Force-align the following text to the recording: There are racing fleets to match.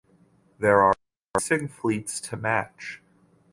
There 0.57 0.81
are 0.81 0.95
racing 1.37 1.67
fleets 1.67 2.19
to 2.21 2.35
match. 2.35 3.03